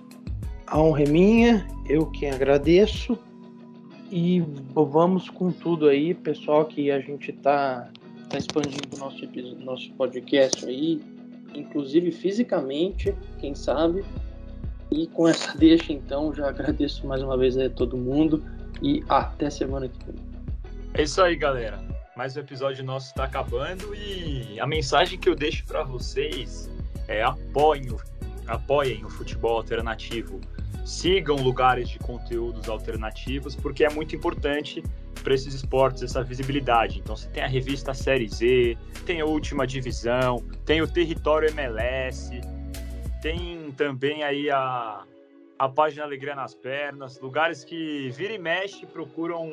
A 0.71 0.79
honra 0.79 1.03
é 1.03 1.09
minha, 1.09 1.67
eu 1.87 2.05
quem 2.05 2.31
agradeço. 2.31 3.19
E 4.11 4.41
vamos 4.75 5.31
com 5.31 5.51
tudo 5.51 5.89
aí, 5.89 6.13
pessoal, 6.13 6.67
que 6.67 6.91
a 6.91 7.01
gente 7.01 7.33
tá, 7.33 7.89
tá 8.29 8.37
expandindo 8.37 8.95
o 8.95 8.99
nosso, 8.99 9.27
nosso 9.65 9.91
podcast 9.95 10.67
aí, 10.67 11.01
inclusive 11.55 12.13
fisicamente, 12.13 13.15
quem 13.39 13.55
sabe. 13.55 14.05
E 14.91 15.07
com 15.07 15.27
essa 15.27 15.57
deixa, 15.57 15.91
então, 15.91 16.35
já 16.35 16.51
agradeço 16.51 17.07
mais 17.07 17.23
uma 17.23 17.37
vez 17.37 17.57
a 17.57 17.71
todo 17.71 17.97
mundo 17.97 18.45
e 18.83 19.03
até 19.09 19.49
semana 19.49 19.89
que 19.89 20.05
vem. 20.05 20.17
É 20.93 21.03
isso 21.03 21.23
aí, 21.23 21.35
galera. 21.35 21.79
Mais 22.15 22.37
um 22.37 22.41
episódio 22.41 22.85
nosso 22.85 23.07
está 23.07 23.25
acabando 23.25 23.95
e 23.95 24.61
a 24.61 24.67
mensagem 24.67 25.19
que 25.19 25.31
eu 25.31 25.35
deixo 25.35 25.65
para 25.65 25.83
vocês 25.83 26.71
é 27.07 27.23
apoiem, 27.23 27.97
apoiem 28.47 29.03
o 29.05 29.09
futebol 29.09 29.57
alternativo 29.57 30.41
sigam 30.85 31.37
lugares 31.37 31.89
de 31.89 31.99
conteúdos 31.99 32.69
alternativos, 32.69 33.55
porque 33.55 33.85
é 33.85 33.91
muito 33.91 34.17
importante 34.17 34.83
para 35.23 35.35
esses 35.35 35.55
esportes 35.55 36.03
essa 36.03 36.23
visibilidade. 36.23 36.99
Então, 37.01 37.17
você 37.17 37.29
tem 37.29 37.43
a 37.43 37.47
revista 37.47 37.93
Série 37.93 38.29
Z, 38.29 38.77
tem 39.05 39.21
a 39.21 39.27
Última 39.27 39.67
Divisão, 39.67 40.45
tem 40.65 40.81
o 40.81 40.87
Território 40.87 41.49
MLS, 41.51 42.41
tem 43.21 43.73
também 43.73 44.23
aí 44.23 44.51
a, 44.51 45.05
a 45.59 45.69
página 45.69 46.05
Alegria 46.05 46.35
nas 46.35 46.55
Pernas, 46.55 47.21
lugares 47.21 47.65
que 47.65 48.11
vira 48.11 48.33
e 48.33 48.39
mexe 48.39 48.87
procuram 48.87 49.53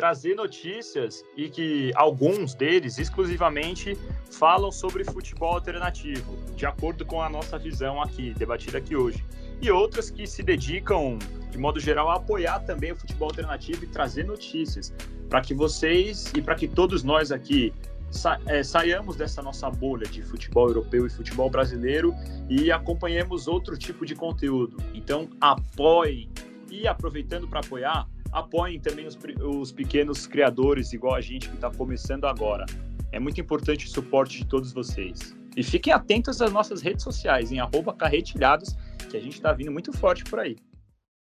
trazer 0.00 0.34
notícias 0.34 1.22
e 1.36 1.50
que 1.50 1.92
alguns 1.94 2.54
deles 2.54 2.98
exclusivamente 2.98 3.98
falam 4.30 4.72
sobre 4.72 5.04
futebol 5.04 5.52
alternativo, 5.52 6.38
de 6.56 6.64
acordo 6.64 7.04
com 7.04 7.20
a 7.20 7.28
nossa 7.28 7.58
visão 7.58 8.00
aqui, 8.00 8.32
debatida 8.32 8.78
aqui 8.78 8.96
hoje 8.96 9.22
e 9.60 9.70
outras 9.70 10.08
que 10.10 10.26
se 10.26 10.42
dedicam, 10.42 11.18
de 11.50 11.58
modo 11.58 11.78
geral, 11.78 12.08
a 12.08 12.14
apoiar 12.14 12.60
também 12.60 12.92
o 12.92 12.96
futebol 12.96 13.28
alternativo 13.28 13.84
e 13.84 13.88
trazer 13.88 14.24
notícias 14.24 14.90
para 15.28 15.42
que 15.42 15.52
vocês 15.52 16.32
e 16.34 16.40
para 16.40 16.54
que 16.54 16.66
todos 16.66 17.02
nós 17.02 17.30
aqui 17.30 17.70
sa 18.10 18.40
é, 18.46 18.62
saiamos 18.62 19.16
dessa 19.16 19.42
nossa 19.42 19.68
bolha 19.68 20.06
de 20.06 20.22
futebol 20.22 20.68
europeu 20.68 21.06
e 21.06 21.10
futebol 21.10 21.50
brasileiro 21.50 22.14
e 22.48 22.72
acompanhemos 22.72 23.46
outro 23.46 23.76
tipo 23.76 24.06
de 24.06 24.14
conteúdo. 24.14 24.78
Então, 24.94 25.28
apoiem 25.38 26.26
e 26.70 26.88
aproveitando 26.88 27.46
para 27.46 27.60
apoiar, 27.60 28.08
apoiem 28.32 28.78
também 28.78 29.06
os, 29.06 29.18
os 29.44 29.72
pequenos 29.72 30.26
criadores, 30.26 30.92
igual 30.92 31.14
a 31.14 31.20
gente 31.20 31.48
que 31.48 31.54
está 31.54 31.70
começando 31.70 32.24
agora. 32.24 32.64
É 33.12 33.18
muito 33.18 33.40
importante 33.40 33.86
o 33.86 33.88
suporte 33.88 34.38
de 34.38 34.46
todos 34.46 34.72
vocês. 34.72 35.34
E 35.56 35.62
fiquem 35.62 35.92
atentos 35.92 36.40
às 36.40 36.52
nossas 36.52 36.80
redes 36.80 37.02
sociais, 37.02 37.50
em 37.50 37.58
arroba 37.58 37.92
carretilhados, 37.92 38.76
que 39.10 39.16
a 39.16 39.20
gente 39.20 39.34
está 39.34 39.52
vindo 39.52 39.72
muito 39.72 39.92
forte 39.92 40.22
por 40.24 40.38
aí. 40.38 40.56